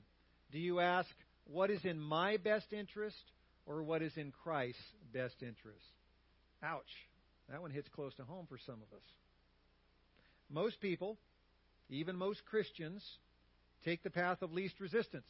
[0.52, 1.08] do you ask,
[1.44, 3.16] what is in my best interest
[3.66, 4.82] or what is in Christ's
[5.12, 5.84] best interest?
[6.62, 7.08] Ouch.
[7.50, 9.04] That one hits close to home for some of us.
[10.50, 11.18] Most people,
[11.88, 13.02] even most Christians,
[13.84, 15.28] take the path of least resistance.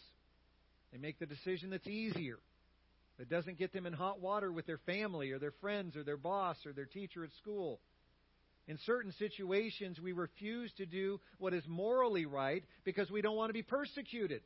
[0.92, 2.38] They make the decision that's easier,
[3.18, 6.16] that doesn't get them in hot water with their family or their friends or their
[6.16, 7.80] boss or their teacher at school.
[8.68, 13.48] In certain situations, we refuse to do what is morally right because we don't want
[13.48, 14.42] to be persecuted.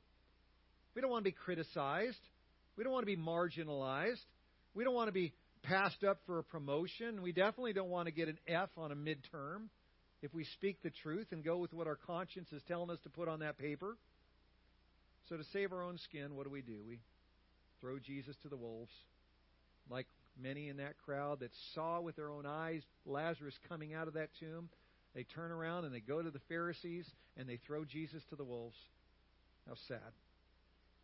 [0.95, 2.21] We don't want to be criticized.
[2.77, 4.25] We don't want to be marginalized.
[4.75, 5.33] We don't want to be
[5.63, 7.23] passed up for a promotion.
[7.23, 9.69] We definitely don't want to get an F on a midterm
[10.23, 13.11] if we speak the truth and go with what our conscience is telling us to
[13.11, 13.97] put on that paper.
[15.29, 16.79] So, to save our own skin, what do we do?
[16.87, 17.01] We
[17.81, 18.93] throw Jesus to the wolves.
[19.91, 20.07] Like
[20.41, 24.31] many in that crowd that saw with their own eyes Lazarus coming out of that
[24.41, 24.69] tomb,
[25.15, 27.07] They turn around and they go to the Pharisees
[27.37, 28.79] and they throw Jesus to the wolves.
[29.69, 30.13] How sad.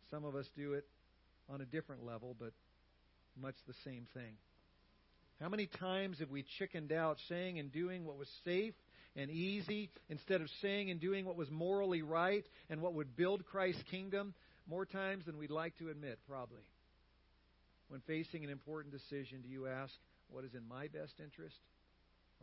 [0.09, 0.85] Some of us do it
[1.47, 2.53] on a different level, but
[3.39, 4.33] much the same thing.
[5.41, 8.73] How many times have we chickened out saying and doing what was safe
[9.15, 13.45] and easy instead of saying and doing what was morally right and what would build
[13.45, 14.33] Christ's kingdom?
[14.67, 16.63] More times than we'd like to admit, probably.
[17.87, 19.93] When facing an important decision, do you ask,
[20.29, 21.57] What is in my best interest?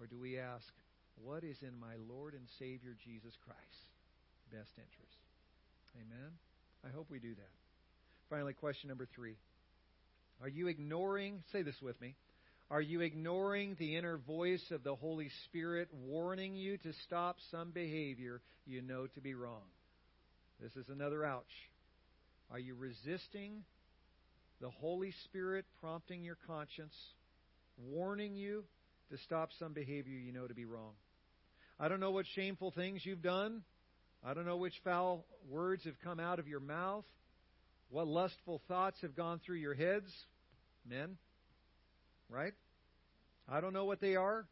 [0.00, 0.66] Or do we ask,
[1.22, 3.86] What is in my Lord and Savior Jesus Christ's
[4.50, 5.20] best interest?
[5.94, 6.32] Amen?
[6.82, 7.52] I hope we do that.
[8.30, 9.36] Finally, question number three.
[10.42, 12.14] Are you ignoring, say this with me,
[12.68, 17.70] are you ignoring the inner voice of the Holy Spirit warning you to stop some
[17.70, 19.62] behavior you know to be wrong?
[20.60, 21.44] This is another ouch.
[22.50, 23.62] Are you resisting
[24.60, 26.94] the Holy Spirit prompting your conscience,
[27.78, 28.64] warning you
[29.10, 30.94] to stop some behavior you know to be wrong?
[31.78, 33.62] I don't know what shameful things you've done.
[34.24, 37.04] I don't know which foul words have come out of your mouth.
[37.90, 40.10] What lustful thoughts have gone through your heads,
[40.88, 41.16] men?
[42.28, 42.54] Right?
[43.48, 44.46] I don't know what they are,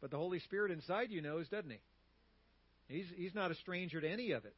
[0.00, 1.80] but the Holy Spirit inside you knows, doesn't he?
[2.88, 4.54] He's, he's not a stranger to any of it.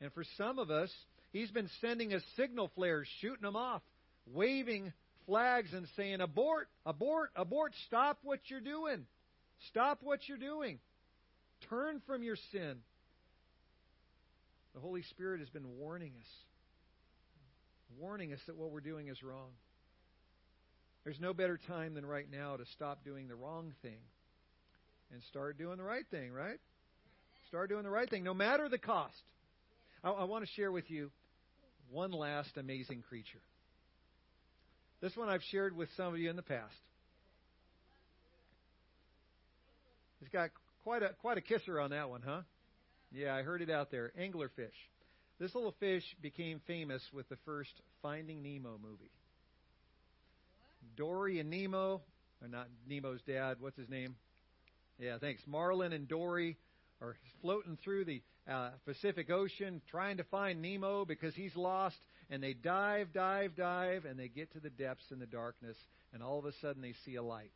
[0.00, 0.90] And for some of us,
[1.32, 3.82] he's been sending us signal flares, shooting them off,
[4.26, 4.92] waving
[5.26, 9.06] flags and saying, Abort, abort, abort, stop what you're doing.
[9.68, 10.78] Stop what you're doing.
[11.68, 12.76] Turn from your sin.
[14.74, 16.28] The Holy Spirit has been warning us,
[17.98, 19.50] warning us that what we're doing is wrong.
[21.04, 24.00] There's no better time than right now to stop doing the wrong thing
[25.12, 26.58] and start doing the right thing, right?
[27.48, 29.22] Start doing the right thing, no matter the cost.
[30.04, 31.10] I, I want to share with you
[31.90, 33.40] one last amazing creature.
[35.00, 36.74] This one I've shared with some of you in the past.
[40.20, 40.50] He's got
[40.84, 42.42] quite a quite a kisser on that one, huh?
[43.10, 44.12] Yeah, I heard it out there.
[44.20, 44.76] Anglerfish.
[45.38, 47.72] This little fish became famous with the first
[48.02, 49.10] Finding Nemo movie.
[50.96, 52.00] Dory and Nemo,
[52.42, 54.16] or not Nemo's dad, what's his name?
[54.98, 55.42] Yeah, thanks.
[55.46, 56.56] Marlin and Dory
[57.00, 61.96] are floating through the uh, Pacific Ocean trying to find Nemo because he's lost,
[62.28, 65.76] and they dive, dive, dive, and they get to the depths in the darkness,
[66.12, 67.52] and all of a sudden they see a light.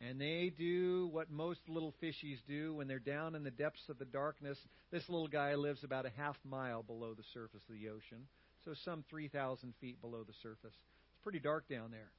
[0.00, 3.98] And they do what most little fishies do when they're down in the depths of
[3.98, 4.58] the darkness.
[4.90, 8.26] This little guy lives about a half mile below the surface of the ocean,
[8.64, 10.72] so some 3,000 feet below the surface.
[10.72, 12.10] It's pretty dark down there.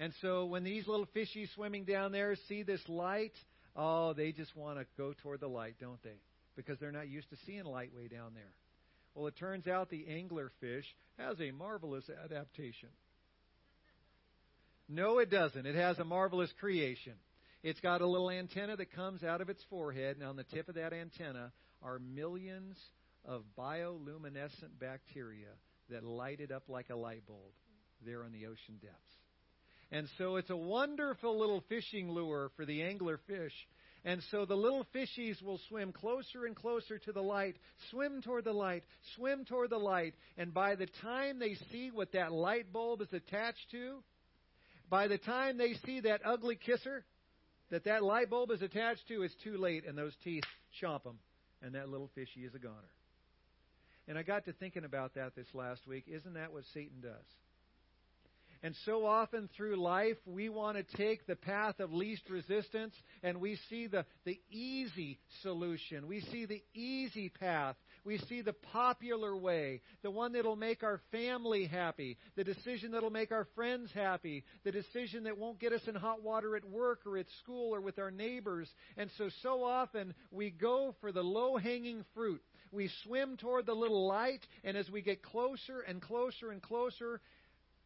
[0.00, 3.32] And so when these little fishies swimming down there see this light,
[3.76, 6.20] oh, they just want to go toward the light, don't they?
[6.56, 8.52] Because they're not used to seeing light way down there.
[9.14, 10.84] Well, it turns out the anglerfish
[11.18, 12.88] has a marvelous adaptation.
[14.88, 15.66] No, it doesn't.
[15.66, 17.14] It has a marvelous creation.
[17.62, 20.68] It's got a little antenna that comes out of its forehead, and on the tip
[20.68, 22.76] of that antenna are millions
[23.24, 25.48] of bioluminescent bacteria
[25.90, 27.52] that light it up like a light bulb
[28.04, 29.14] there in the ocean depths.
[29.92, 33.52] And so it's a wonderful little fishing lure for the angler fish.
[34.04, 37.54] And so the little fishies will swim closer and closer to the light,
[37.90, 38.82] swim toward the light,
[39.14, 40.14] swim toward the light.
[40.36, 44.02] And by the time they see what that light bulb is attached to,
[44.90, 47.04] by the time they see that ugly kisser
[47.70, 50.44] that that light bulb is attached to, it's too late, and those teeth
[50.82, 51.18] chomp them,
[51.62, 52.76] and that little fishy is a goner.
[54.06, 56.04] And I got to thinking about that this last week.
[56.06, 57.24] Isn't that what Satan does?
[58.62, 63.40] And so often through life, we want to take the path of least resistance and
[63.40, 66.06] we see the, the easy solution.
[66.06, 67.74] We see the easy path.
[68.04, 73.10] We see the popular way, the one that'll make our family happy, the decision that'll
[73.10, 77.00] make our friends happy, the decision that won't get us in hot water at work
[77.06, 78.68] or at school or with our neighbors.
[78.96, 82.42] And so, so often we go for the low hanging fruit.
[82.72, 87.20] We swim toward the little light, and as we get closer and closer and closer,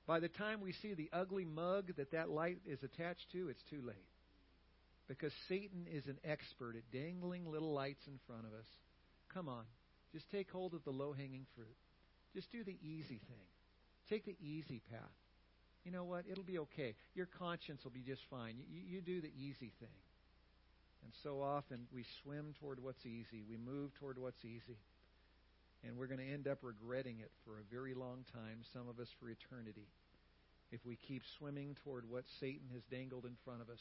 [0.07, 3.63] by the time we see the ugly mug that that light is attached to, it's
[3.71, 3.97] too late.
[5.09, 8.67] Because Satan is an expert at dangling little lights in front of us.
[9.33, 9.65] Come on.
[10.13, 11.77] Just take hold of the low hanging fruit.
[12.35, 13.47] Just do the easy thing.
[14.09, 15.01] Take the easy path.
[15.85, 16.25] You know what?
[16.31, 16.95] It'll be okay.
[17.15, 18.57] Your conscience will be just fine.
[18.69, 19.97] You, you do the easy thing.
[21.05, 24.79] And so often we swim toward what's easy, we move toward what's easy.
[25.85, 28.99] And we're going to end up regretting it for a very long time, some of
[28.99, 29.89] us for eternity,
[30.73, 33.81] if we keep swimming toward what Satan has dangled in front of us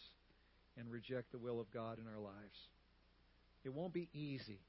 [0.78, 2.60] and reject the will of God in our lives.
[3.64, 4.60] It won't be easy.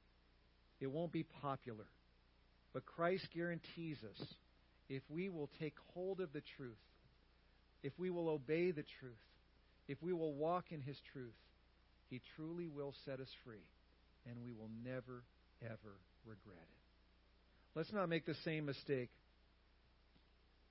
[0.81, 1.87] It won't be popular.
[2.73, 4.27] But Christ guarantees us
[4.89, 6.77] if we will take hold of the truth,
[7.83, 9.15] if we will obey the truth,
[9.89, 11.37] if we will walk in His truth,
[12.09, 13.65] He truly will set us free,
[14.27, 15.25] and we will never,
[15.63, 16.86] ever regret it.
[17.77, 19.11] Let's not make the same mistake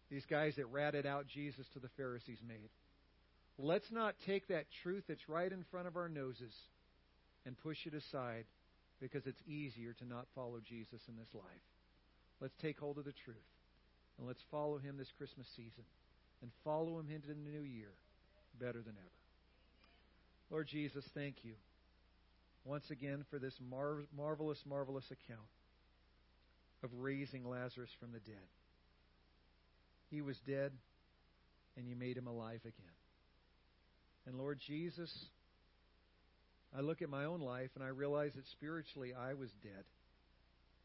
[0.09, 2.69] these guys that ratted out Jesus to the Pharisees made.
[3.59, 6.51] Let's not take that truth that's right in front of our noses
[7.45, 8.45] and push it aside
[8.99, 11.65] because it's easier to not follow Jesus in this life.
[12.41, 13.37] Let's take hold of the truth
[14.17, 15.85] and let's follow him this Christmas season
[16.41, 17.93] and follow him into the new year
[18.59, 19.19] better than ever.
[20.49, 21.53] Lord Jesus, thank you
[22.63, 25.47] once again for this mar- marvelous, marvelous account
[26.86, 28.47] of raising Lazarus from the dead.
[30.09, 30.71] He was dead,
[31.75, 32.95] and you made him alive again.
[34.25, 35.11] And Lord Jesus,
[36.75, 39.83] I look at my own life and I realize that spiritually I was dead,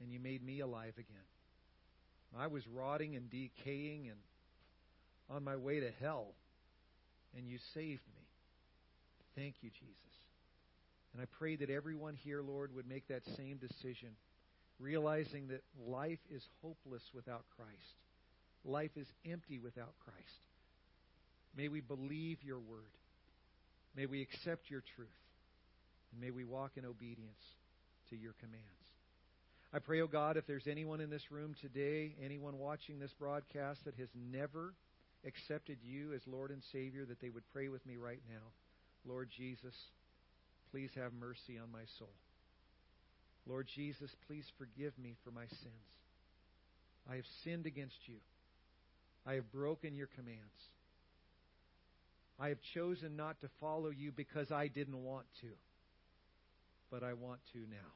[0.01, 1.29] and you made me alive again.
[2.37, 4.19] I was rotting and decaying and
[5.29, 6.35] on my way to hell,
[7.37, 8.27] and you saved me.
[9.37, 9.97] Thank you, Jesus.
[11.13, 14.11] And I pray that everyone here, Lord, would make that same decision,
[14.81, 17.71] realizing that life is hopeless without Christ.
[18.65, 20.19] Life is empty without Christ.
[21.57, 22.97] May we believe your word.
[23.97, 25.09] May we accept your truth.
[26.13, 27.43] And may we walk in obedience
[28.11, 28.67] to your commands.
[29.73, 33.13] I pray, O oh God, if there's anyone in this room today, anyone watching this
[33.13, 34.75] broadcast that has never
[35.25, 38.43] accepted you as Lord and Savior, that they would pray with me right now.
[39.05, 39.75] Lord Jesus,
[40.73, 42.11] please have mercy on my soul.
[43.47, 45.91] Lord Jesus, please forgive me for my sins.
[47.11, 48.17] I have sinned against you.
[49.27, 50.69] I have broken your commands.
[52.39, 55.49] I have chosen not to follow you because I didn't want to,
[56.91, 57.91] but I want to now.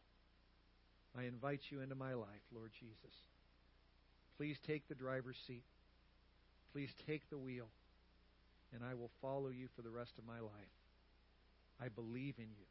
[1.19, 3.15] I invite you into my life, Lord Jesus.
[4.37, 5.65] Please take the driver's seat.
[6.73, 7.69] Please take the wheel,
[8.75, 10.75] and I will follow you for the rest of my life.
[11.81, 12.67] I believe in you.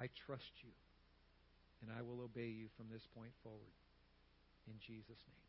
[0.00, 0.70] I trust you,
[1.86, 3.78] and I will obey you from this point forward.
[4.66, 5.45] In Jesus' name.